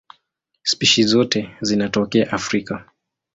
[0.63, 2.85] Spishi zote zinatokea Afrika.